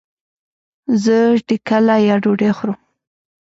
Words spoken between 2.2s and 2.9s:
ډوډي خورم